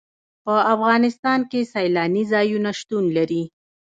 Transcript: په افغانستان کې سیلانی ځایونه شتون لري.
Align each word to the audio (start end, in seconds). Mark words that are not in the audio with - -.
په 0.43 0.53
افغانستان 0.73 1.39
کې 1.51 1.61
سیلانی 1.73 2.23
ځایونه 2.33 2.69
شتون 2.79 3.05
لري. 3.17 3.43